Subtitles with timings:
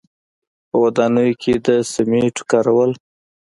[0.67, 2.91] په ودانیو کې د سیمنټو کارول.